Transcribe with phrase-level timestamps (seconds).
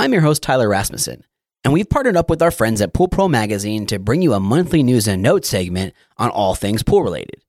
[0.00, 1.24] I'm your host, Tyler Rasmussen,
[1.64, 4.38] and we've partnered up with our friends at Pool Pro Magazine to bring you a
[4.38, 7.42] monthly news and notes segment on all things pool related.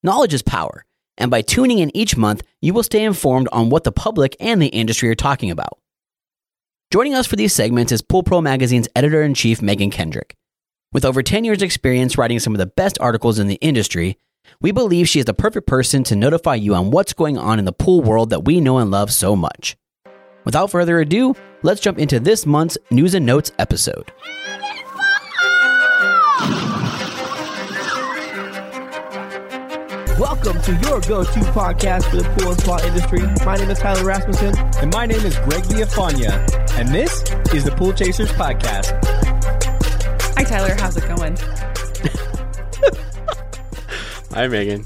[0.00, 0.84] Knowledge is power,
[1.18, 4.62] and by tuning in each month, you will stay informed on what the public and
[4.62, 5.76] the industry are talking about.
[6.92, 10.36] Joining us for these segments is Pool Pro Magazine's editor in chief, Megan Kendrick.
[10.92, 14.18] With over 10 years' experience writing some of the best articles in the industry,
[14.60, 17.64] we believe she is the perfect person to notify you on what's going on in
[17.64, 19.76] the pool world that we know and love so much.
[20.44, 24.12] Without further ado, let's jump into this month's News and Notes episode.
[30.18, 33.20] Welcome to your go-to podcast for the pool and spa industry.
[33.44, 34.54] My name is Tyler Rasmussen.
[34.80, 36.32] And my name is Greg Viafania,
[36.78, 37.22] and this
[37.54, 38.92] is the Pool Chasers Podcast.
[40.36, 40.74] Hi, Tyler.
[40.74, 41.36] How's it going?
[44.32, 44.84] Hi, Megan.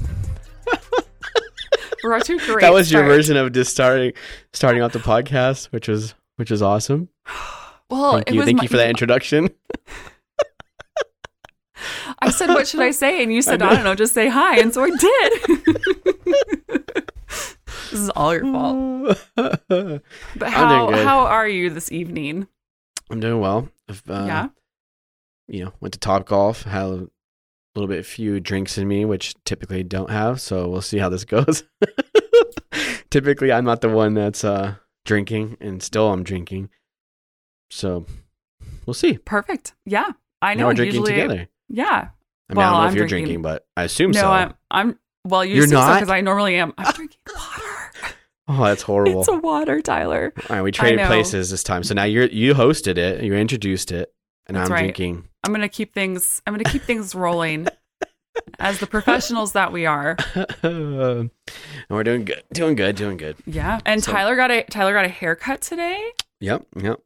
[2.07, 3.11] We're off to a great that was your start.
[3.15, 4.13] version of just starting
[4.53, 7.09] starting off the podcast, which was which is awesome.
[7.89, 9.47] Well, Thank it you, was thank my- you for that introduction.
[12.19, 13.67] I said, "What should I say?" And you said, know.
[13.69, 15.31] "I don't know, just say hi." And so I did.
[17.91, 19.17] this is all your fault.
[19.35, 22.47] But how how are you this evening?
[23.09, 23.69] I'm doing well.
[23.87, 24.47] I've, uh, yeah.
[25.47, 27.07] You know, went to Top Golf, had a
[27.79, 30.39] little bit few drinks in me, which typically don't have.
[30.41, 31.63] So we'll see how this goes.
[33.09, 34.75] typically, I'm not the one that's uh,
[35.05, 36.69] drinking, and still I'm drinking.
[37.69, 38.05] So
[38.85, 39.17] we'll see.
[39.17, 39.73] Perfect.
[39.85, 40.11] Yeah.
[40.41, 40.61] I know.
[40.63, 41.47] now we're drinking usually, together.
[41.69, 42.09] Yeah.
[42.49, 44.21] I mean, Well, I don't know I'm if you're drinking- drinking, but I assume No,
[44.21, 44.29] so.
[44.29, 45.95] I'm I'm well, you You're not?
[45.95, 46.73] because I normally am.
[46.77, 48.13] I'm drinking water.
[48.47, 49.19] oh, that's horrible.
[49.19, 50.31] It's a water, Tyler.
[50.49, 51.83] All right, we traded places this time.
[51.83, 54.13] So now you're you hosted it, you introduced it,
[54.47, 54.79] and That's I'm right.
[54.95, 55.27] drinking.
[55.43, 56.41] I'm gonna keep things.
[56.47, 57.67] I'm gonna keep things rolling.
[58.59, 60.15] As the professionals that we are,
[60.61, 61.31] and
[61.89, 63.35] we're doing good, doing good, doing good.
[63.47, 63.79] yeah.
[63.85, 66.11] And So- Tyler got a Tyler got a haircut today.
[66.39, 66.99] Yep, yep.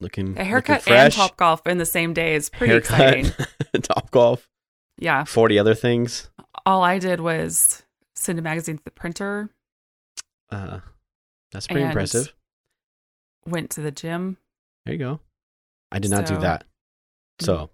[0.00, 1.04] Looking A haircut looking fresh.
[1.04, 3.46] and top golf in the same day is pretty haircut, exciting.
[3.82, 4.48] top golf,
[4.98, 5.22] Yeah.
[5.24, 6.28] forty other things.
[6.66, 7.84] All I did was
[8.16, 9.50] send a magazine to the printer,
[10.50, 10.80] Uh,
[11.52, 12.34] that's pretty And- impressive.
[13.46, 14.36] went to the gym.
[14.84, 15.20] There you go.
[15.92, 16.64] I did not do So- that.
[17.44, 17.70] So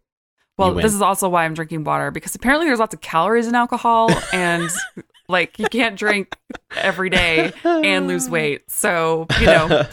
[0.56, 3.55] Well, this is also why I'm drinking water because apparently there's lots of calories in
[3.55, 4.69] alcohol and
[5.29, 6.37] like you can't drink
[6.77, 8.71] every day and lose weight.
[8.71, 9.87] So, you know,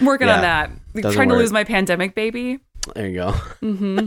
[0.00, 1.12] I'm working Yeah, on that.
[1.12, 2.60] trying to lose my pandemic baby.
[2.94, 3.30] there you go.
[3.62, 4.06] Mm-hmm.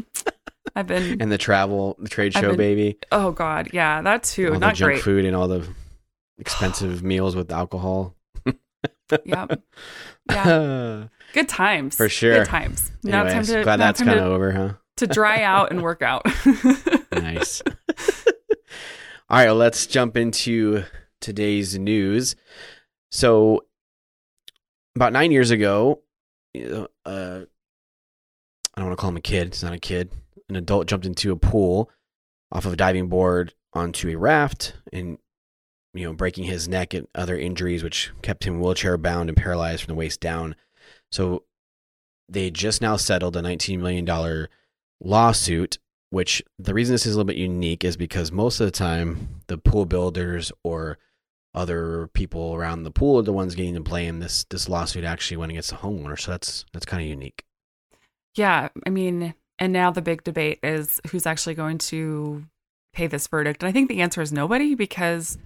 [0.75, 2.97] I've been, And the travel, the trade show, been- baby.
[3.11, 3.69] oh God.
[3.73, 4.47] Yeah, that too.
[4.47, 5.03] all the Not junk great.
[5.03, 5.67] food and all the
[6.39, 8.15] expensive meals with alcohol.
[9.25, 9.61] Yep.
[10.31, 11.03] Yeah.
[11.33, 11.95] Good times.
[11.95, 12.39] For sure.
[12.39, 12.91] Good times.
[13.03, 14.73] now it's time to, glad that's kind of over, huh?
[14.97, 16.25] To dry out and work out.
[17.11, 17.61] nice.
[19.29, 20.83] All right, let's jump into
[21.21, 22.35] today's news.
[23.11, 23.65] So,
[24.95, 26.01] about nine years ago,
[26.55, 27.45] uh, I
[28.75, 29.53] don't want to call him a kid.
[29.53, 30.11] He's not a kid.
[30.49, 31.89] An adult jumped into a pool
[32.51, 35.17] off of a diving board onto a raft and,
[35.93, 39.83] you know, breaking his neck and other injuries, which kept him wheelchair bound and paralyzed
[39.83, 40.55] from the waist down.
[41.11, 41.43] So,
[42.29, 44.47] they just now settled a $19 million
[45.03, 45.77] lawsuit
[46.09, 49.41] which the reason this is a little bit unique is because most of the time
[49.47, 50.99] the pool builders or
[51.55, 54.19] other people around the pool are the ones getting to blame.
[54.19, 57.43] This this lawsuit actually went against the homeowner, so that's that's kind of unique.
[58.35, 58.69] yeah.
[58.85, 62.43] I mean, and now the big debate is who's actually going to
[62.93, 63.63] pay this verdict.
[63.63, 65.37] And I think the answer is nobody because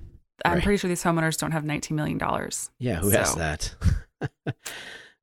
[0.44, 0.64] I'm Right.
[0.64, 2.20] pretty sure these homeowners don't have $19 million.
[2.78, 3.76] Yeah, who has So- that?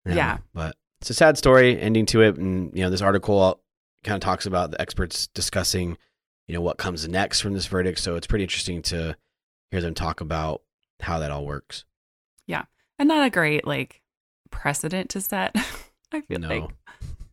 [0.06, 0.38] Yeah.
[0.52, 3.60] but it's a sad story ending to it, and you know this article
[4.04, 5.96] kind of talks about the experts discussing,
[6.46, 7.98] you know, what comes next from this verdict.
[7.98, 9.16] So it's pretty interesting to
[9.70, 10.62] hear them talk about
[11.00, 11.84] how that all works.
[12.46, 12.64] Yeah.
[12.98, 14.00] And not a great like
[14.50, 15.54] precedent to set,
[16.12, 16.48] I feel No.
[16.48, 16.70] like.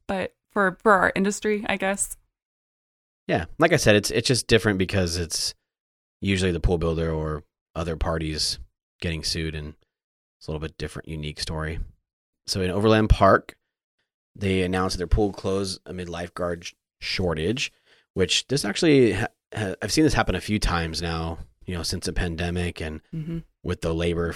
[0.07, 2.17] But for for our industry, I guess.
[3.27, 5.53] Yeah, like I said, it's it's just different because it's
[6.19, 7.43] usually the pool builder or
[7.75, 8.59] other parties
[8.99, 9.75] getting sued, and
[10.37, 11.79] it's a little bit different, unique story.
[12.47, 13.55] So in Overland Park,
[14.35, 17.71] they announced that their pool closed amid lifeguard sh- shortage,
[18.13, 21.39] which this actually ha- ha- I've seen this happen a few times now.
[21.65, 24.33] You know, since the pandemic and hmm with the labor,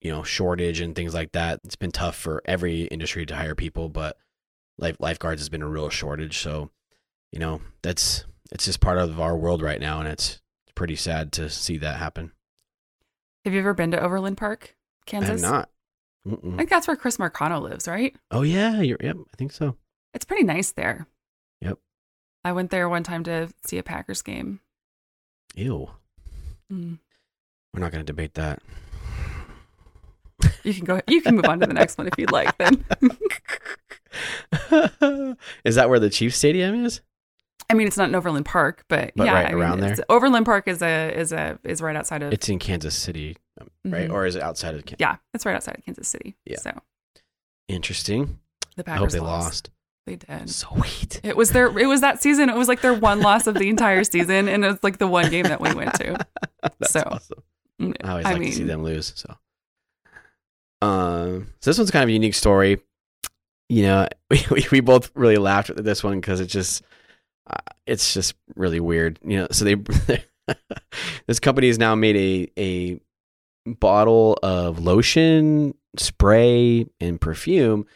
[0.00, 3.56] you know, shortage and things like that, it's been tough for every industry to hire
[3.56, 4.16] people, but
[4.78, 6.38] life, lifeguards has been a real shortage.
[6.38, 6.70] So,
[7.32, 10.40] you know, that's it's just part of our world right now, and it's
[10.76, 12.30] pretty sad to see that happen.
[13.44, 14.76] Have you ever been to Overland Park,
[15.06, 15.28] Kansas?
[15.28, 15.70] I have not.
[16.26, 16.56] I Mm-mm.
[16.56, 18.14] think that's where Chris Marcano lives, right?
[18.30, 19.76] Oh yeah, you're, yep, I think so.
[20.14, 21.06] It's pretty nice there.
[21.60, 21.78] Yep.
[22.44, 24.60] I went there one time to see a Packers game.
[25.54, 25.90] Ew,
[26.72, 26.98] Mm.
[27.72, 28.60] we're not going to debate that.
[30.62, 31.00] You can go.
[31.08, 32.56] You can move on to the next one if you'd like.
[32.58, 32.84] Then
[35.64, 37.00] Is that where the Chiefs Stadium is?
[37.70, 39.96] I mean, it's not in Overland Park, but, But yeah, right I mean, around it's-
[39.98, 40.06] there?
[40.08, 43.36] Overland Park is a is a is right outside of It's in Kansas City,
[43.84, 44.08] right?
[44.08, 44.12] Mhm.
[44.12, 44.96] Or is it outside of Kansas?
[45.00, 46.36] yeah, it's right outside of Kansas City.
[46.46, 46.58] Yeah.
[46.58, 46.80] So
[47.68, 48.38] Interesting.
[48.76, 49.44] the I hope Packers they lost.
[49.44, 49.70] lost.
[50.06, 50.48] They did.
[50.48, 51.20] Sweet.
[51.22, 51.66] It was their.
[51.78, 52.48] It was that season.
[52.48, 55.28] It was like their one loss of the entire season, and it's like the one
[55.30, 56.16] game that we went to.
[56.62, 57.42] That's So, awesome.
[57.82, 59.12] Mm, I always I like to see them lose.
[59.14, 59.36] So,
[60.80, 62.80] um, so this one's kind of a unique story.
[63.68, 64.08] You know,
[64.50, 66.82] we we, both really laughed at this one because it's just,
[67.48, 67.56] uh,
[67.86, 69.18] it's just really weird.
[69.24, 69.76] You know, so they,
[71.26, 72.16] this company has now made
[72.58, 73.00] a a
[73.70, 77.86] bottle of lotion, spray, and perfume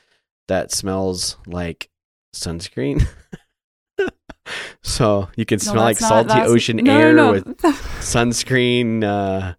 [0.49, 1.89] that smells like
[2.35, 3.07] sunscreen.
[4.83, 7.45] so you can No, smell like salty that's- ocean no, air no, with
[8.01, 9.55] sunscreen uh,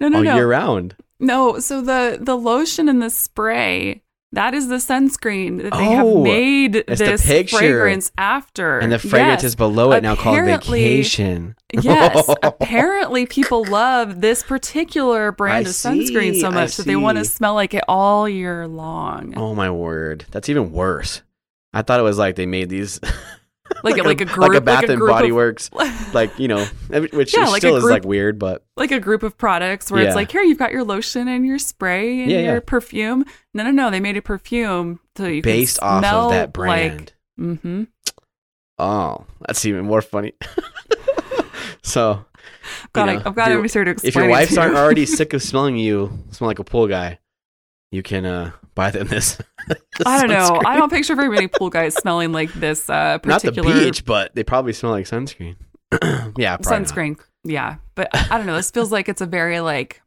[0.00, 0.34] no, no, all no.
[0.36, 0.96] year round.
[1.20, 6.04] No, so the the lotion and the spray that is the sunscreen that they have
[6.06, 8.78] Oh, made this fragrance after.
[8.78, 9.52] And the fragrance Yes.
[9.52, 11.56] is below it now called Vacation.
[11.72, 16.96] Yes, apparently people love this particular brand I of sunscreen see, so much that they
[16.96, 19.34] want to smell like it all year long.
[19.36, 21.22] oh my word, that's even worse.
[21.72, 23.00] I thought it was like they made these
[23.84, 25.70] Like a- like a group, like a Bath like a and Body of- Works,
[26.12, 29.38] like you know, which Yeah, like still is like weird, but like a group of
[29.38, 30.08] products where Yeah.
[30.08, 33.24] it's like, here, you've got your lotion and your spray and Yeah, your perfume.
[33.54, 33.90] No, no, no.
[33.90, 37.12] They made a perfume so you based off of that brand.
[37.38, 37.84] Like, mm-hmm.
[38.78, 40.32] oh, that's even more funny.
[41.82, 44.28] so, you God, know, I, I've if got to be sure to explain if your
[44.28, 44.78] wives aren't you.
[44.78, 47.18] already sick of smelling you smell like a pool guy,
[47.90, 49.38] you can uh, buy this.
[50.06, 50.62] I don't know.
[50.64, 54.34] I don't picture very many pool guys smelling like this uh, Not the beach, but
[54.34, 55.56] they probably smell like sunscreen.
[56.38, 56.86] yeah, probably not.
[56.88, 57.20] sunscreen.
[57.44, 58.54] Yeah, but I I don't know.
[58.56, 60.00] This feels like it's a very like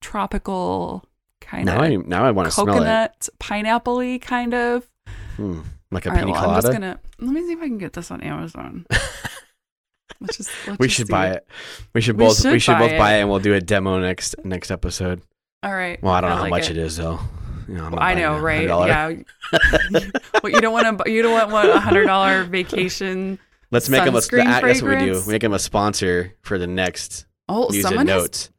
[0.00, 1.04] tropical
[1.40, 2.72] kind Now I of now I want to smell it.
[2.72, 4.88] coconut, pineapple-y kind of.
[5.36, 5.60] Hmm,
[5.90, 7.78] like a All right, pina well, I'm just gonna let me see if I can
[7.78, 8.86] get this on Amazon.
[10.20, 11.46] let's just, let's we just should buy it.
[11.94, 12.40] We should We both.
[12.40, 13.18] should we should both buy buy it.
[13.18, 15.22] it, and we'll do a demo next next episode.
[15.62, 16.02] All right.
[16.02, 17.20] Well, I don't know how like much it is though.
[17.68, 18.68] You know, I know, right?
[18.68, 19.24] $100.
[19.52, 20.00] Yeah.
[20.42, 21.10] well, you don't want to.
[21.10, 23.38] You don't want a hundred dollar vacation.
[23.70, 24.20] Let's make them a.
[24.20, 25.22] That's what we do.
[25.26, 28.50] We make them a sponsor for the next Oh, news and someone has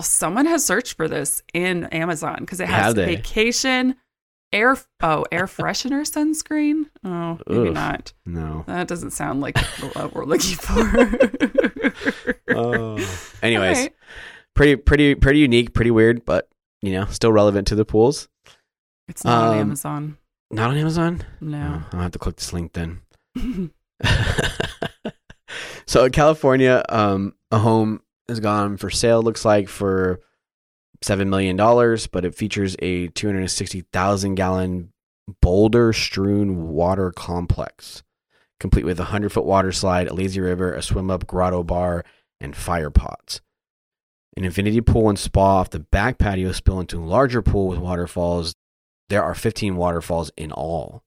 [0.00, 3.96] someone has searched for this in Amazon because it has vacation
[4.52, 6.84] air oh air freshener sunscreen.
[7.04, 7.74] Oh, maybe Ugh.
[7.74, 8.12] not.
[8.24, 8.64] No.
[8.66, 9.58] That doesn't sound like
[9.94, 11.92] what we're looking for.
[12.48, 12.96] Oh.
[13.42, 13.90] Anyways,
[14.54, 16.48] pretty pretty pretty unique, pretty weird, but
[16.86, 18.28] you know, still relevant to the pools.
[19.08, 20.16] it's not on Um, Amazon.
[20.50, 21.24] Not on Amazon.
[21.40, 21.82] No.
[21.82, 23.00] Oh, I'll have to click this link then.
[25.86, 29.22] so in California, um, a home has gone for sale.
[29.22, 30.20] Looks like for
[31.02, 34.92] seven million dollars, but it features a two hundred sixty thousand gallon
[35.40, 38.02] boulder strewn water complex,
[38.60, 42.04] complete with a hundred foot water slide, a lazy river, a swim up grotto bar,
[42.40, 43.40] and fire pots.
[44.36, 47.78] An infinity pool and spa off the back patio spill into a larger pool with
[47.78, 48.54] waterfalls.
[49.08, 51.02] There are 15 waterfalls in all.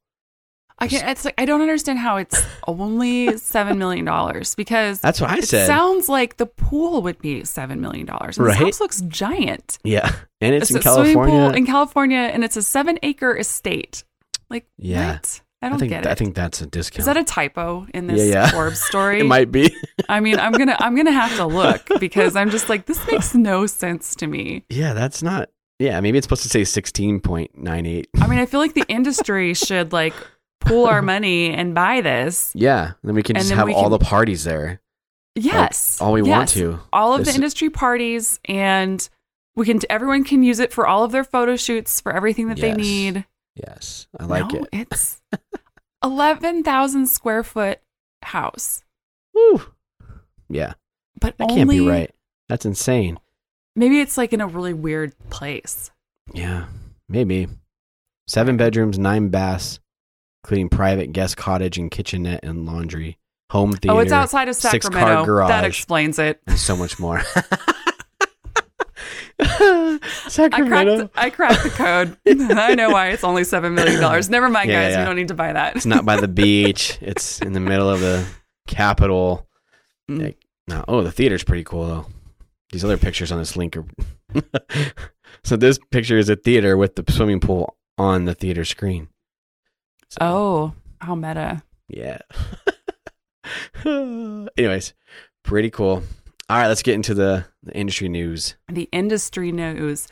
[0.81, 1.07] I can't.
[1.09, 5.39] It's like I don't understand how it's only seven million dollars because That's what I
[5.39, 5.67] it said.
[5.67, 8.37] sounds like the pool would be seven million dollars.
[8.37, 8.51] Right?
[8.57, 9.77] This house looks giant.
[9.83, 10.09] Yeah,
[10.39, 11.35] and it's, in a swimming California.
[11.35, 14.05] pool in California, and it's a seven acre estate.
[14.49, 15.15] Like Yeah.
[15.15, 15.41] what?
[15.61, 16.99] I don't think get I think that's a discount.
[16.99, 18.49] Is that a typo in this Yeah, yeah.
[18.51, 19.19] Forbes story?
[19.19, 19.75] it might be.
[20.07, 23.35] I mean, I'm gonna I'm gonna have to look because I'm just like this makes
[23.35, 24.63] no sense to me.
[24.69, 25.49] yeah, that's not.
[25.79, 28.05] Yeah, maybe it's supposed to say 16.98.
[28.21, 30.13] I mean, I feel like the industry should like
[30.59, 32.51] pool our money and buy this.
[32.53, 34.81] Yeah, then we can just have all can- the parties there.
[35.35, 36.79] Yes, all we want to.
[36.91, 39.07] All of This- the industry parties, and
[39.55, 39.79] we can.
[39.89, 43.25] Everyone can use it for all of their photo shoots for everything that they need.
[43.67, 44.87] Yes, I like no, it.
[44.91, 45.21] It's
[46.03, 47.79] eleven thousand square foot
[48.23, 48.83] house,
[49.33, 49.61] Woo.
[50.47, 50.73] Yeah,
[51.19, 52.11] but that only, can't be right.
[52.47, 53.19] That's insane.
[53.75, 55.91] Maybe it's like in a really weird place.
[56.33, 56.65] Yeah,
[57.07, 57.47] maybe.
[58.27, 59.79] Seven bedrooms, nine baths,
[60.43, 63.17] including private guest cottage and kitchenette and laundry,
[63.49, 63.97] home theater.
[63.97, 64.87] oh, it's outside of Sacramento.
[64.87, 65.47] six-car Sacramento.
[65.47, 66.39] That explains it.
[66.47, 67.21] and so much more.
[69.41, 71.07] I Sacramento.
[71.07, 71.17] cracked.
[71.17, 72.17] I cracked the code.
[72.57, 74.29] I know why it's only seven million dollars.
[74.29, 74.93] Never mind, Yeah, guys.
[74.93, 74.99] yeah.
[74.99, 75.75] We don't need to buy that.
[75.77, 76.97] It's not by the beach.
[77.01, 78.25] It's in the middle of the
[78.67, 79.47] capital.
[80.09, 80.23] Mm.
[80.23, 80.83] Like, no.
[80.87, 82.05] Oh, the theater's pretty cool though.
[82.71, 83.85] These other pictures on this link are.
[85.43, 89.07] so this picture is a theater with the swimming pool on the theater screen.
[90.09, 91.63] So, Oh, how meta.
[91.87, 92.19] yeah.
[93.85, 94.93] Anyways,
[95.43, 96.03] pretty cool.
[96.49, 98.55] All right, let's get into the, the industry news.
[98.67, 100.07] The industry news.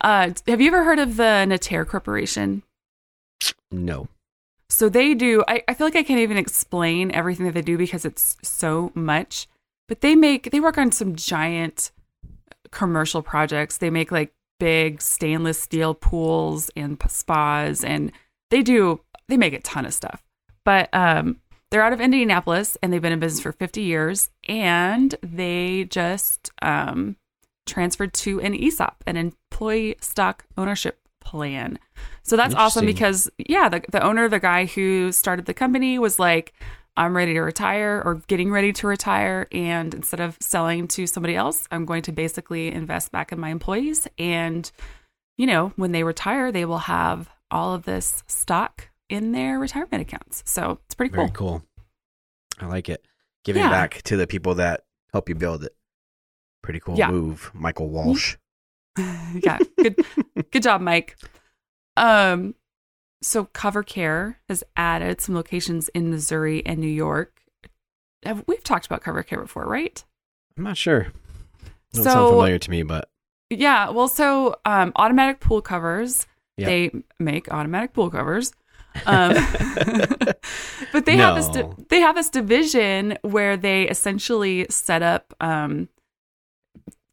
[0.00, 2.62] Uh, have you ever heard of the Natare Corporation?
[3.70, 4.08] No.
[4.70, 7.76] So they do, I, I feel like I can't even explain everything that they do
[7.76, 9.46] because it's so much.
[9.86, 11.90] But they make, they work on some giant
[12.70, 13.76] commercial projects.
[13.76, 18.10] They make like big stainless steel pools and spas, and
[18.50, 20.24] they do, they make a ton of stuff.
[20.64, 21.40] But um,
[21.74, 24.30] they're out of Indianapolis and they've been in business for 50 years.
[24.48, 27.16] And they just um,
[27.66, 31.80] transferred to an ESOP, an employee stock ownership plan.
[32.22, 36.20] So that's awesome because, yeah, the, the owner, the guy who started the company, was
[36.20, 36.54] like,
[36.96, 39.48] I'm ready to retire or getting ready to retire.
[39.50, 43.48] And instead of selling to somebody else, I'm going to basically invest back in my
[43.48, 44.06] employees.
[44.16, 44.70] And,
[45.36, 50.02] you know, when they retire, they will have all of this stock in their retirement
[50.02, 50.42] accounts.
[50.46, 51.60] So it's pretty Very cool.
[51.60, 51.64] cool.
[52.60, 53.04] I like it.
[53.44, 53.70] Giving Yeah.
[53.70, 55.74] back to the people that help you build it.
[56.62, 57.10] Pretty cool Yeah.
[57.10, 58.36] move, Michael Walsh.
[58.98, 60.04] yeah, good,
[60.52, 61.16] good job, Mike.
[61.96, 62.54] Um,
[63.22, 67.40] so Cover Care has added some locations in Missouri and New York.
[68.24, 70.02] Have, we've talked about Cover Care before, right?
[70.56, 71.08] I'm not sure.
[71.92, 73.08] Don't So- sound familiar to me, but
[73.50, 73.90] Yeah.
[73.90, 76.26] Well, so um, automatic pool covers.
[76.56, 76.66] Yep.
[76.66, 78.52] They make automatic pool covers.
[79.06, 79.34] Um,
[80.92, 85.88] but they have this di- they have this division where they essentially set up um,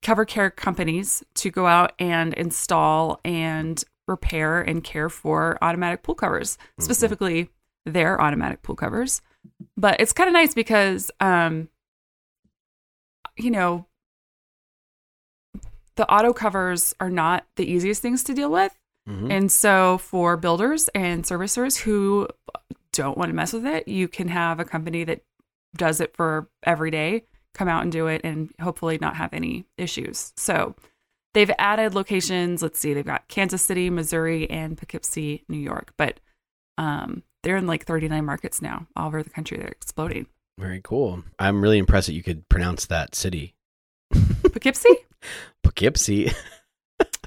[0.01, 6.15] cover care companies to go out and install and repair and care for automatic pool
[6.15, 7.50] covers, specifically
[7.85, 9.21] their automatic pool covers.
[9.77, 11.69] But it's kind of nice because, um,
[13.38, 13.88] you know,
[15.95, 18.77] the auto covers are not the easiest things to deal with.
[19.10, 19.31] Mhm.
[19.31, 22.27] And so for builders and servicers who
[22.93, 25.22] don't want to mess with it, you can have a company that
[25.75, 29.65] does it for every day come out and do it and hopefully not have any
[29.77, 30.34] issues.
[30.38, 30.75] So
[31.34, 32.62] they've added locations.
[32.62, 35.93] Let's see, they've got Kansas City, Missouri, and Poughkeepsie, New York.
[35.98, 36.20] But
[36.77, 39.58] um, they're in like 39 markets now all over the country.
[39.58, 40.27] They're exploding.
[40.60, 41.24] very cool.
[41.39, 43.55] I'm really impressed that you could pronounce that city.
[44.43, 44.96] Poughkeepsie?
[45.63, 46.31] Poughkeepsie.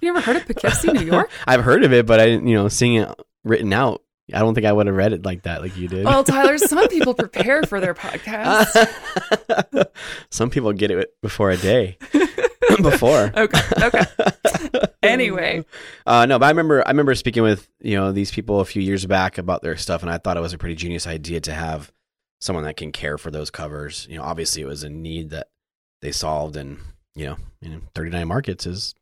[0.04, 1.30] you ever heard of Poughkeepsie, New York?
[1.46, 3.08] I've heard of it, but I didn't, you know, seeing it
[3.44, 6.04] written out, I don't think I would have read it like that, like you did.
[6.04, 8.66] Well, Tyler, some people prepare for their podcast.
[10.30, 11.99] Some people get it before a day.
[12.82, 13.32] before.
[13.37, 13.61] Okay.
[13.82, 14.04] Okay.
[15.02, 15.64] Anyway.
[16.06, 18.82] Uh, no, but I remember I remember speaking with you know these people a few
[18.82, 21.52] years back about their stuff, and I thought it was a pretty genius idea to
[21.52, 21.92] have
[22.40, 24.06] someone that can care for those covers.
[24.11, 25.49] You know, obviously it was a need that
[26.00, 26.78] they solved, and
[27.14, 28.94] you know, you know 39 markets is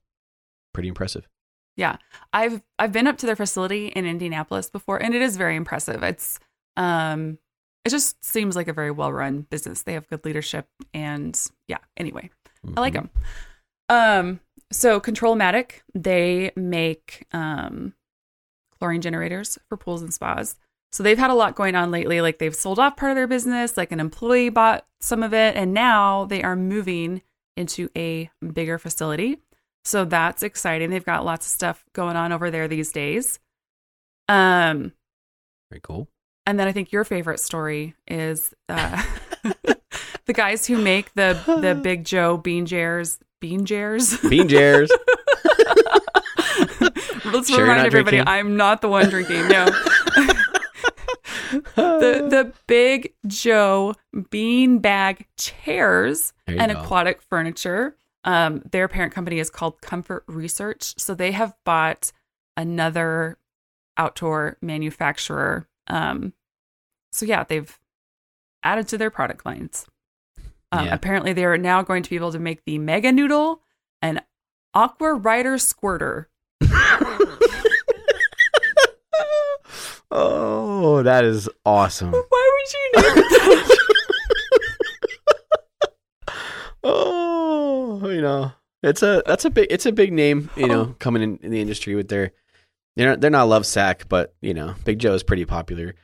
[0.72, 1.28] pretty impressive.
[1.76, 1.96] Yeah.
[2.32, 6.02] I've I've been up to their facility in Indianapolis before, and it is very impressive.
[6.02, 6.38] It's
[6.76, 7.38] um,
[7.84, 9.82] it just seems like a very well run business.
[9.82, 11.38] They have good leadership, and
[11.68, 11.78] yeah.
[11.96, 12.30] Anyway,
[12.76, 12.96] I like Mhm.
[12.96, 13.10] them.
[13.88, 17.94] Um, so Controlmatic, they make um
[18.78, 20.56] chlorine generators for pools and spas.
[20.92, 22.20] So they've had a lot going on lately.
[22.20, 25.56] Like they've sold off part of their business, like an employee bought some of it,
[25.56, 27.22] and now they are moving
[27.56, 29.38] into a bigger facility.
[29.84, 30.90] So that's exciting.
[30.90, 33.38] They've got lots of stuff going on over there these days.
[34.28, 34.92] Um,
[35.70, 36.08] Very cool.
[36.46, 39.02] and then I think your favorite story is uh,
[40.24, 43.18] the guys who make the the Big Joe bean jars.
[43.40, 44.16] Bean jars.
[44.28, 44.90] Bean jars.
[47.24, 48.28] Let's Sure remind everybody, drinking?
[48.32, 49.48] I'm not the one drinking.
[49.48, 49.64] No,
[51.76, 53.94] the the Big Joe
[54.30, 56.80] bean bag chairs and go.
[56.80, 57.96] aquatic furniture.
[58.24, 62.12] Um, their parent company is called Comfort Research, so they have bought
[62.56, 63.38] another
[63.96, 65.68] outdoor manufacturer.
[65.88, 66.32] Um,
[67.10, 67.78] so yeah, they've
[68.62, 69.86] added to their product lines.
[70.70, 70.94] Um, Yeah.
[70.94, 73.60] Apparently, they are now going to be able to make the Mega Noodle
[74.00, 74.22] and
[74.72, 76.28] Aqua Rider Squirter.
[80.10, 82.12] oh, that is awesome.
[82.12, 83.28] Why would you name it
[83.68, 83.78] that?
[86.84, 88.52] oh, you know,
[88.84, 90.96] it's a that's a big it's a big name, you know, Oh.
[91.00, 92.30] coming in, in the industry with their
[92.94, 95.94] they're not, they're not Lovesac, but you know, Big Joe is pretty popular,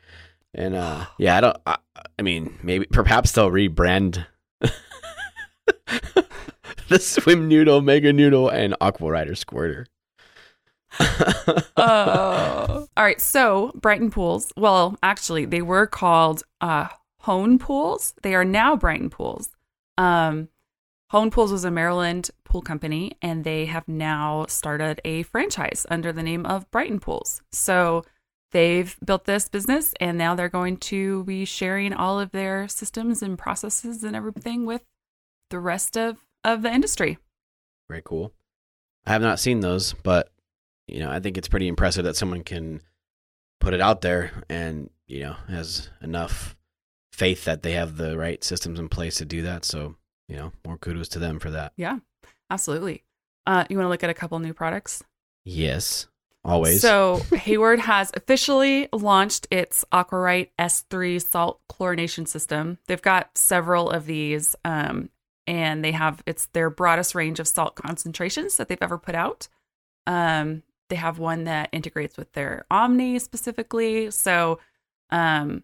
[0.53, 1.77] and uh, yeah, I don't, I,
[2.19, 4.27] I mean, maybe perhaps they'll rebrand
[6.89, 9.87] the Swim Noodle, Mega Noodle, and Aqua Rider Squirter.
[11.77, 12.87] Oh.
[12.97, 13.21] All right.
[13.21, 14.53] So Brighton Pools.
[14.57, 16.89] Well, actually, they were called uh,
[17.21, 18.15] Hone Pools.
[18.23, 19.51] They are now Brighton Pools.
[19.97, 20.49] Um,
[21.11, 26.13] Hone Pools was a Maryland pool company, and they have now started a franchise under
[26.13, 27.41] the name of Brighton Pools.
[27.51, 28.05] So
[28.53, 33.23] they've built this business, and now they're going to be sharing all of their systems
[33.23, 34.83] and processes and everything with
[35.51, 37.17] the rest of, of the industry.
[37.89, 38.35] Very cool.
[39.07, 40.31] I have not seen those, but
[40.87, 42.83] you know, I think it's pretty impressive that someone can
[43.61, 46.55] put it out there and you know, has enough
[47.13, 49.65] faith that they have the right systems in place to do that.
[49.65, 49.97] So,
[50.29, 51.73] you know, more kudos to them for that.
[51.77, 51.99] Yeah,
[52.51, 53.05] absolutely.
[53.47, 55.03] Uh, you want to look at a couple new products?
[55.45, 56.07] Yes,
[56.45, 56.83] always.
[56.83, 62.79] So Hayward has officially launched its Aquarite S3 salt chlorination system.
[62.87, 65.09] They've got several of these, um,
[65.47, 69.49] and they have it's their broadest range of salt concentrations that they've ever put out.
[70.07, 74.11] Um, they have one that integrates with their Omni specifically.
[74.11, 74.59] So,
[75.11, 75.63] um,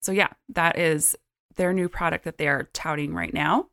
[0.00, 1.16] so yeah, that is
[1.56, 3.68] their new product that they are touting right now.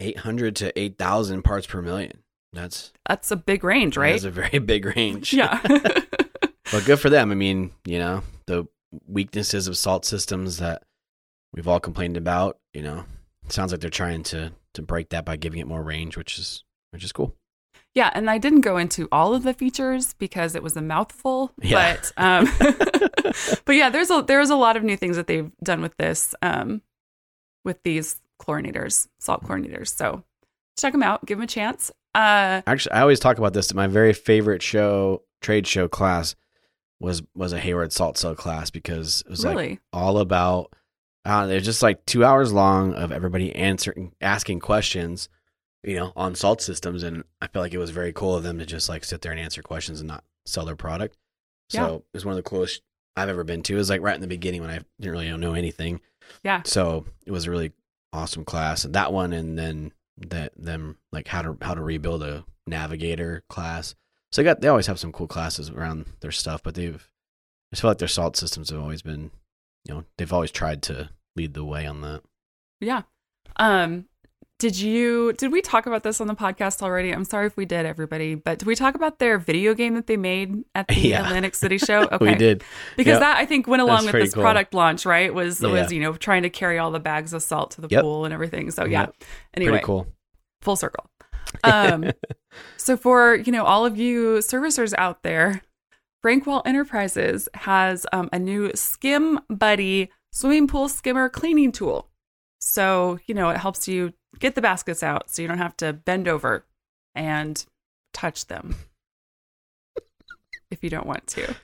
[0.00, 2.22] 800 to 8,000 parts per million.
[2.52, 4.12] That's That's a big range, right?
[4.12, 5.32] That's a very big range.
[5.32, 5.60] yeah.
[6.72, 7.30] but good for them.
[7.30, 8.66] I mean, you know, the
[9.06, 10.82] weaknesses of salt systems that
[11.52, 13.04] we've all complained about, you know,
[13.44, 16.38] it sounds like they're trying to to break that by giving it more range, which
[16.38, 17.34] is which is cool.
[17.94, 21.52] Yeah, and I didn't go into all of the features because it was a mouthful.
[21.60, 21.96] Yeah.
[21.96, 22.48] But um,
[23.64, 26.34] but yeah, there's a there's a lot of new things that they've done with this
[26.42, 26.82] um,
[27.64, 29.88] with these chlorinators, salt chlorinators.
[29.94, 30.22] So
[30.78, 31.90] check them out, give them a chance.
[32.14, 33.72] Uh, Actually, I always talk about this.
[33.74, 36.34] My very favorite show, trade show class,
[37.00, 40.72] was was a Hayward Salt Cell class because it was like all about.
[41.24, 45.28] Uh, they're just like two hours long of everybody answering, asking questions,
[45.84, 48.58] you know, on salt systems, and I felt like it was very cool of them
[48.58, 51.16] to just like sit there and answer questions and not sell their product.
[51.68, 51.94] So Yeah.
[51.96, 52.80] it was one of the coolest
[53.14, 53.74] I've ever been to.
[53.74, 56.00] It was like right in the beginning when I didn't really know anything.
[56.42, 57.72] yeah, So it was a really
[58.12, 62.22] awesome class, and that one, and then that them like how to how to rebuild
[62.22, 63.94] a navigator class.
[64.32, 66.94] So they got they always have some cool classes around their stuff, but they've
[67.70, 69.30] I just feel like their salt systems have always been,
[69.86, 72.22] you know, they've always tried to lead the way on that.
[72.80, 73.02] yeah.
[73.56, 74.06] Um,
[74.58, 77.10] did you did we talk about this on the podcast already?
[77.12, 80.06] I'm sorry if we did, everybody, but did we talk about their video game that
[80.08, 81.24] they made at the Yeah.
[81.26, 82.02] Atlantic City show?
[82.10, 82.64] Okay, We did.
[82.96, 83.20] because Yep.
[83.20, 84.42] that I think went along That's with this cool.
[84.42, 85.32] product launch, right?
[85.32, 85.70] Was Yeah.
[85.70, 88.02] was you know trying to carry all the bags of salt to the Yep.
[88.02, 88.70] pool and everything.
[88.72, 89.00] So yeah.
[89.02, 89.14] Yep.
[89.54, 90.06] Anyway, Pretty cool.
[90.60, 91.08] full circle.
[91.62, 92.10] Um,
[92.76, 95.62] so for you know all of you servicers out there,
[96.24, 102.10] Frankwell Enterprises has um, a new Skim Buddy swimming pool skimmer cleaning tool.
[102.60, 105.92] So you know it helps you get the baskets out, so you don't have to
[105.92, 106.64] bend over
[107.14, 107.64] and
[108.12, 108.76] touch them
[110.70, 111.54] if you don't want to.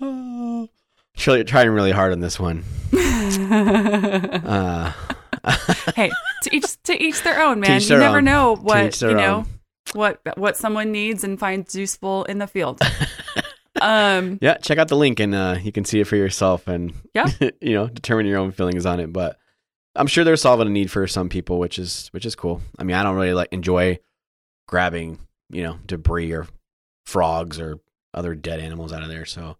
[1.16, 2.64] Trying really hard on this one.
[4.44, 4.92] Uh,
[5.94, 6.10] hey,
[6.42, 7.78] to each to each their own, man.
[7.80, 8.24] each You never own.
[8.24, 9.46] know what their you know own.
[9.94, 12.80] what what someone needs and finds useful in the field.
[13.80, 16.94] um, yeah, check out the link and uh, you can see it for yourself and
[17.14, 17.26] Yeah.
[17.60, 19.12] you know determine your own feelings on it.
[19.12, 19.38] But
[19.96, 22.60] I'm sure they're solving a need for some people, which is which is cool.
[22.78, 23.98] I mean, I don't really like enjoy
[24.68, 25.18] grabbing
[25.50, 26.46] you know debris or
[27.06, 27.78] frogs or
[28.12, 29.56] other dead animals out of there, so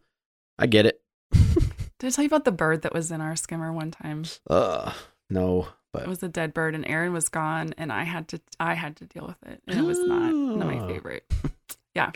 [0.59, 1.01] I get it.
[1.33, 4.25] did I tell you about the bird that was in our skimmer one time?
[4.51, 4.93] Ugh,
[5.31, 8.41] no, but It was a dead bird, and Aaron was gone, and I had to
[8.59, 11.31] I had to deal with it, and it was not not my favorite.
[11.95, 12.11] Yeah.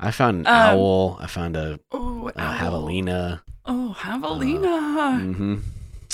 [0.00, 1.16] I found an Um, owl.
[1.20, 3.40] I found a, Oh, a javelina.
[3.64, 5.34] Oh, javelina.
[5.36, 5.56] hmm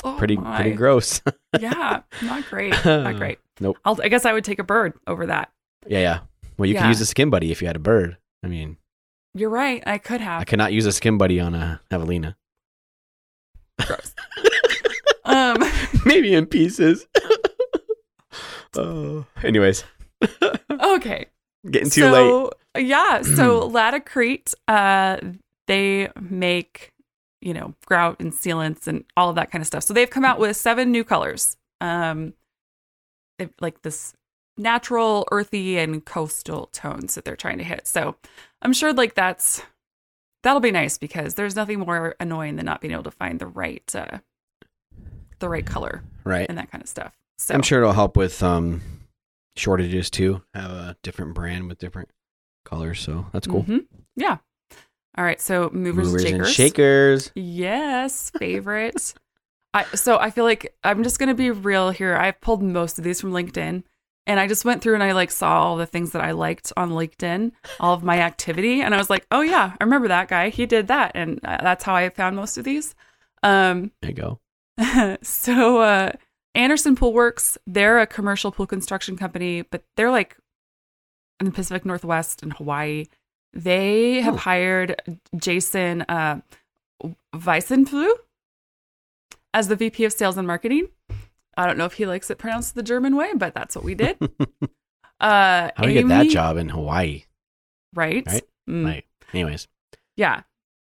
[0.04, 0.56] oh, Pretty my.
[0.56, 1.20] pretty gross.
[1.58, 2.74] Yeah, not great.
[2.84, 3.38] Not great.
[3.58, 3.78] Nope.
[3.84, 5.50] I'll, I guess I would take a bird over that.
[5.86, 6.18] yeah, yeah.
[6.58, 6.82] Well, you Yeah.
[6.82, 8.16] could use a Skim Buddy if you had a bird.
[8.44, 8.76] I mean,
[9.34, 9.82] You're right.
[9.86, 10.40] I could have.
[10.42, 12.34] I cannot use a Skim Buddy on a javelina.
[13.86, 14.14] Gross.
[15.24, 15.56] um.
[16.04, 17.06] Maybe in pieces.
[18.76, 19.24] oh.
[19.42, 19.84] Anyways,
[20.80, 21.26] Okay.
[21.70, 22.52] getting too late.
[22.86, 23.22] Yeah.
[23.22, 25.18] So Laticrete, uh,
[25.66, 26.92] they make,
[27.40, 29.84] you know, grout and sealants and all of that kind of stuff.
[29.84, 31.56] So they've come out with seven new colors.
[31.80, 32.34] Um,
[33.60, 34.14] like this
[34.56, 37.86] natural, earthy, and coastal tones that they're trying to hit.
[37.86, 38.16] So
[38.62, 39.62] I'm sure like that's
[40.42, 43.46] that'll be nice because there's nothing more annoying than not being able to find the
[43.46, 44.18] right uh,
[45.38, 46.46] the right color Right.
[46.48, 47.12] and that kind of stuff.
[47.38, 48.80] So I'm sure it'll help with um
[49.56, 50.42] shortages too.
[50.54, 52.10] Have a different brand with different
[52.64, 53.62] colors, so that's cool.
[53.62, 53.86] Mhm.
[54.16, 54.38] Yeah.
[55.18, 55.40] All right.
[55.40, 56.54] So movers, Movers and and shakers.
[56.54, 57.32] shakers.
[57.34, 59.14] Yes, favorite.
[59.74, 62.16] I so I feel like I'm just gonna be real here.
[62.16, 63.82] I've pulled most of these from LinkedIn,
[64.26, 66.72] and I just went through and I like saw all the things that I liked
[66.76, 67.50] on LinkedIn,
[67.80, 70.48] all of my activity, and I was like, oh yeah, I remember that guy.
[70.50, 72.94] He did that, and uh, that's how I found most of these.
[73.42, 75.18] Um, There you go.
[75.22, 76.12] so uh,
[76.54, 80.36] Anderson Pool Works, they're a commercial pool construction company, but they're like
[81.40, 83.04] in the Pacific Northwest and Hawaii.
[83.52, 84.38] They have Oh.
[84.38, 86.40] hired Jason uh,
[89.54, 90.88] as the VP of Sales and Marketing.
[91.56, 93.94] I don't know if he likes it pronounced the German way, but that's what we
[93.94, 94.18] did.
[95.20, 97.24] Uh, How do you get that job in Hawaii?
[97.92, 98.22] Right.
[98.24, 98.44] Right?
[98.70, 99.66] Mm, Like, anyways,
[100.16, 100.42] yeah.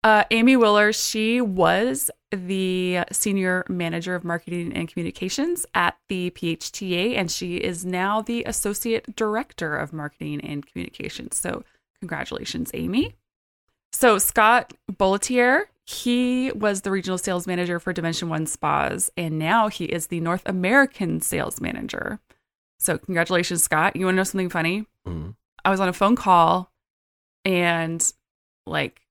[0.04, 7.16] Uh, Amy Willer, she was the senior manager of marketing and communications at the PHTA,
[7.16, 11.36] and she is now the associate director of marketing and communications.
[11.36, 11.64] So,
[12.00, 13.14] congratulations, Amy.
[13.92, 19.68] So, Scott Boletier, he was the regional sales manager for Dimension One Spas, and now
[19.68, 22.20] he is the North American sales manager.
[22.78, 23.96] So, congratulations, Scott.
[23.96, 24.86] You want to know something funny?
[25.06, 25.34] Mhm.
[25.64, 26.72] I was on a phone call
[27.44, 28.12] and
[28.66, 29.02] like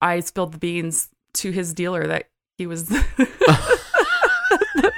[0.00, 2.28] I spilled the beans to his dealer that
[2.58, 2.88] he was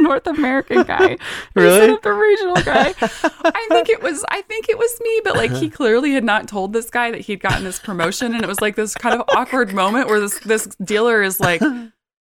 [0.09, 1.17] North American guy.
[1.55, 1.69] Really?
[1.75, 2.95] Instead of the regional guy.
[3.45, 6.49] I think it was I think it was me, but like he clearly had not
[6.49, 9.25] told this guy that he'd gotten this promotion and it was like this kind of
[9.37, 11.61] awkward moment where this this dealer is like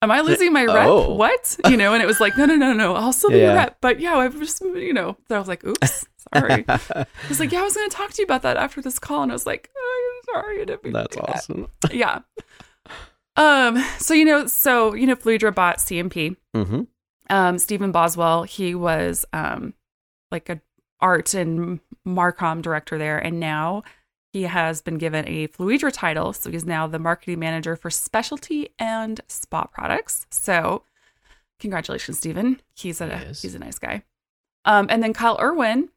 [0.04, 0.88] Am I losing my rep?
[0.88, 1.14] Oh.
[1.14, 1.58] What?
[1.70, 2.96] You know, and it was like, no, no, no, no.
[2.96, 3.44] I'll still be Yeah.
[3.50, 3.78] your rep.
[3.82, 6.66] But yeah, I was, just you know, so I was like, oops, sorry.
[6.70, 8.98] I was like, yeah, I was going to talk to you about that after this
[8.98, 11.30] call, and I was like, oh, I'm sorry, I didn't mean That's do that.
[11.36, 11.68] awesome.
[11.92, 12.22] Yeah.
[13.38, 13.78] Um.
[14.00, 16.36] So you know, so you know, Fluidra bought CMP.
[16.56, 16.82] Mm-hmm.
[17.32, 17.58] Um.
[17.58, 19.74] Stephen Boswell, he was um,
[20.32, 20.62] like a
[21.00, 23.84] art and Marcom director there, and now
[24.34, 28.70] he has been given a Fluidra title, so he's now the marketing manager for specialty
[28.80, 30.26] and spa products.
[30.30, 30.84] So,
[31.60, 32.62] congratulations, Stephen.
[32.76, 33.42] He's a Yes.
[33.42, 34.04] he's a nice guy.
[34.66, 35.90] Um, and then Kyle Irwin,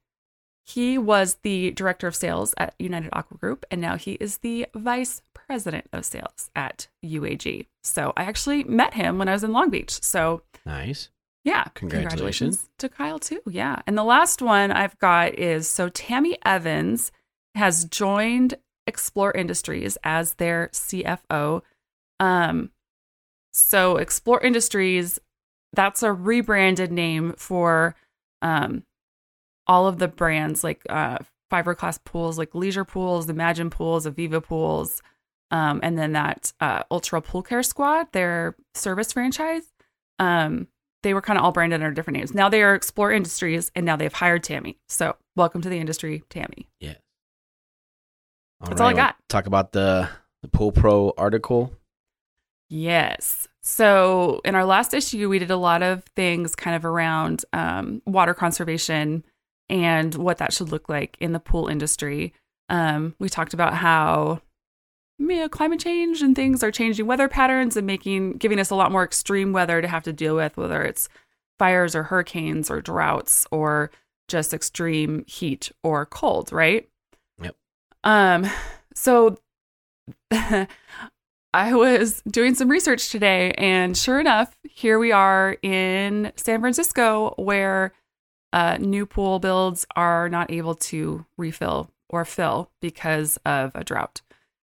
[0.64, 4.66] he was the director of sales at United Aqua Group, and now he is the
[4.74, 7.66] vice president of sales at UAG.
[7.82, 10.02] So I actually met him when I was in Long Beach.
[10.02, 11.10] So Nice.
[11.44, 12.68] Yeah, Congratulations.
[12.78, 13.40] to Kyle too.
[13.46, 17.12] Yeah, and the last one I've got is so Tammy Evans
[17.54, 18.54] has joined
[18.86, 21.62] Explore Industries as their CFO.
[22.18, 22.70] Um,
[23.52, 25.18] so Explore Industries,
[25.72, 27.94] that's a rebranded name for
[28.42, 28.84] um
[29.66, 31.18] all of the brands like uh
[31.52, 35.02] fiberglass pools, like Leisure Pools, Imagine Pools, Aviva Pools,
[35.50, 39.62] um, and then that uh, Ultra Pool Care Squad, their service franchise.
[40.18, 40.68] Um,
[41.04, 42.34] they were kind of all branded under different names.
[42.34, 44.78] Now they are Explore Industries, and now they've hired Tammy.
[44.88, 46.66] So welcome to the industry, Tammy.
[46.80, 46.94] Yeah.
[48.64, 49.16] That's all I got.
[49.28, 50.08] Talk about the
[50.42, 51.72] the Pool Pro article.
[52.68, 53.46] Yes.
[53.62, 58.02] So in our last issue, we did a lot of things kind of around um,
[58.06, 59.24] water conservation
[59.68, 62.32] and what that should look like in the pool industry.
[62.68, 64.40] Um, we talked about how
[65.18, 68.74] you know, climate change and things are changing weather patterns and making giving us a
[68.74, 71.08] lot more extreme weather to have to deal with, whether it's
[71.58, 73.90] fires or hurricanes or droughts or
[74.28, 76.88] just extreme heat or cold, right?
[77.42, 77.56] Yep.
[78.02, 78.46] Um,
[78.94, 79.36] so
[80.30, 87.34] I was doing some research today, and sure enough, here we are in San Francisco
[87.36, 87.92] where
[88.52, 94.20] uh, new pool builds are not able to refill or fill because of a drought.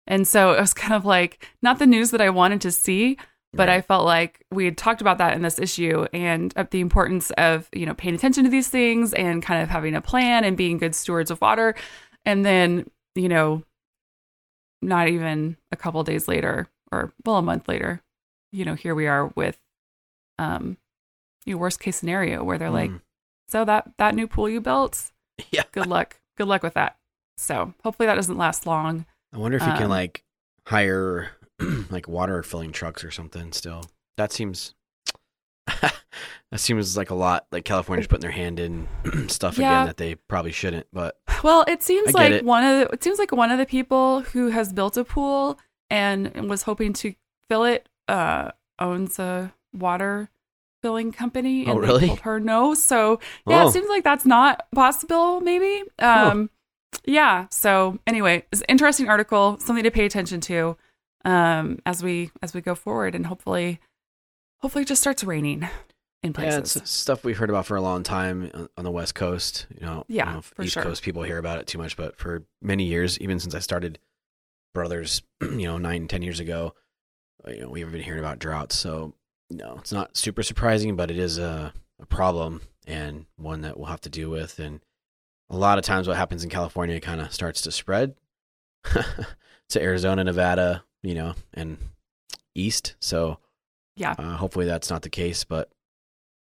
[0.07, 3.17] And so it was kind of like not the news that I wanted to see,
[3.53, 6.81] but I felt like we had talked about that in this issue and of the
[6.81, 10.43] importance of, you know, paying attention to these things and kind of having a plan
[10.43, 11.73] and being good stewards of water.
[12.25, 13.63] And then, you know,
[14.81, 18.01] not even a couple days later or well a month later,
[18.51, 19.57] you know, here we are with
[20.37, 20.77] um
[21.45, 23.01] your worst case scenario where they're like, Mm.
[23.47, 25.11] so that that new pool you built,
[25.51, 25.63] Yeah.
[25.71, 26.19] good luck.
[26.37, 26.97] Good luck with that.
[27.37, 29.05] So hopefully that doesn't last long.
[29.35, 30.23] I wonder if you can Um, like
[30.65, 31.31] hire
[31.89, 33.83] like water filling trucks or something still.
[34.17, 34.73] That seems
[35.67, 35.93] that
[36.55, 38.87] seems like a lot like California's putting their hand in
[39.29, 39.71] stuff Yeah.
[39.71, 42.45] again that they probably shouldn't, but Well, it seems like it.
[42.45, 45.59] one of the, it seems like one of the people who has built a pool
[45.89, 47.13] and was hoping to
[47.49, 50.29] fill it uh owns a water
[50.81, 52.07] filling company Oh, and they really?
[52.07, 52.73] told her no.
[52.73, 53.67] So yeah, Oh.
[53.67, 55.83] it seems like that's not possible maybe.
[55.99, 56.49] Um
[57.03, 60.77] yeah, so anyway, it's an interesting article, something to pay attention to
[61.25, 63.79] um as we as we go forward and hopefully
[64.59, 65.67] hopefully it just starts raining
[66.21, 66.75] in yeah, places.
[66.75, 69.65] it's stuff we've heard about for a long time on- the West Coast.
[69.73, 70.83] You know, Yeah, don't know East sure.
[70.83, 73.99] Coast people hear about it too much, but for many years, even since I started
[74.73, 76.73] Brothers, you know, nine, ten years ago,
[77.47, 78.75] uh, you know, we've been hearing about droughts.
[78.75, 79.13] So,
[79.49, 83.87] no, it's not super surprising, but it is a, a problem and one that we'll
[83.87, 84.59] have to deal with.
[84.59, 84.81] And
[85.49, 88.15] a lot of times, what happens in California kind of starts to spread
[89.69, 91.77] to Arizona, Nevada, you know, and
[92.55, 92.95] east.
[92.99, 93.39] So,
[93.95, 94.15] yeah.
[94.17, 95.69] uh, hopefully that's not the case, but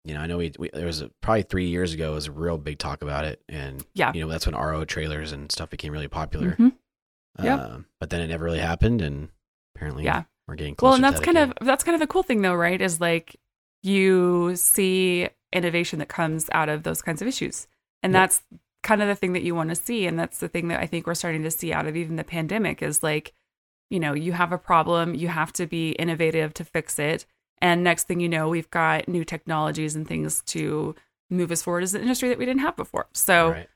[0.05, 2.33] you know, I know we, we there was a, probably three years ago was a
[2.33, 4.13] real big talk about it, and Yeah.
[4.15, 6.57] you know that's when RO trailers and stuff became really popular.
[6.59, 6.73] Mhm.
[7.43, 7.59] Yep.
[7.61, 9.29] Um, but then it never really happened, and
[9.77, 10.25] apparently, Yeah.
[10.49, 10.89] we're getting closer.
[10.89, 11.55] well and to that's that kind again.
[11.61, 13.37] of that's kind of the cool thing though right is like
[13.85, 17.67] you see innovation that comes out of those kinds of issues
[18.03, 18.21] and Yep.
[18.23, 18.43] that's
[18.83, 20.87] kind of the thing that you want to see and that's the thing that i
[20.87, 23.33] think we're starting to see out of even the pandemic is like
[23.91, 27.27] you know, you have a problem, you have to be innovative to fix it.
[27.61, 30.95] And next thing you know, we've got new technologies and things to
[31.29, 33.07] move us forward as an industry that we didn't have before.
[33.13, 33.69] So, Right.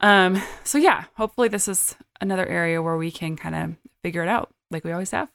[0.00, 4.28] um, so yeah, hopefully this is another area where we can kind of figure it
[4.28, 5.28] out like we always have.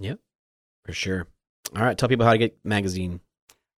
[0.00, 0.18] Yep.
[0.84, 1.28] For sure.
[1.76, 1.96] All right.
[1.96, 3.20] Tell people how to get magazine.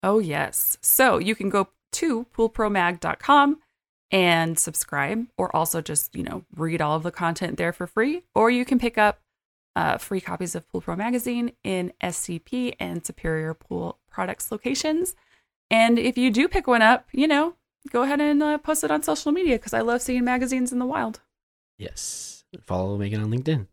[0.03, 0.79] Oh, yes.
[0.81, 3.59] So you can go to poolpromag.com
[4.11, 8.23] and subscribe, or also just, you know, read all of the content there for free.
[8.35, 9.21] Or you can pick up
[9.77, 15.15] uh, free copies of Pool Pro Magazine in SCP and Superior Pool Products locations.
[15.71, 17.55] And if you do pick one up, you know,
[17.91, 20.79] go ahead and uh, post it on social media because I love seeing magazines in
[20.81, 21.21] the wild.
[21.79, 22.45] Yes.
[22.67, 23.67] Follow Megan on LinkedIn.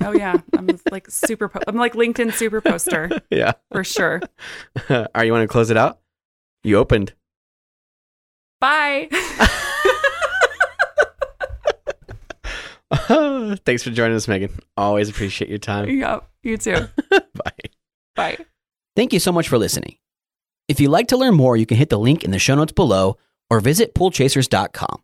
[0.00, 0.40] Oh, yeah.
[0.56, 3.52] I'm like super, po- I'm like LinkedIn super poster yeah.
[3.70, 4.22] for sure.
[4.90, 5.26] All right.
[5.26, 6.00] You want to close it out?
[6.64, 7.12] You opened.
[8.58, 9.10] Bye.
[13.64, 14.50] Thanks for joining us, Megan.
[14.76, 15.88] Always appreciate your time.
[15.90, 16.88] Yep, you too.
[17.10, 17.52] Bye.
[18.14, 18.38] Bye.
[18.94, 19.96] Thank you so much for listening.
[20.68, 22.72] If you'd like to learn more, you can hit the link in the show notes
[22.72, 23.18] below
[23.50, 25.02] or visit poolchasers.com.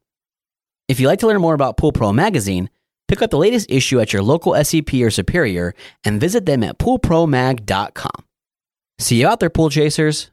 [0.89, 2.69] If you'd like to learn more about Pool Pro Magazine,
[3.09, 6.79] pick up the latest issue at your local SCP or Superior and visit them at
[6.79, 8.25] poolpromag.com.
[8.99, 10.31] See you out there, Pool Chasers.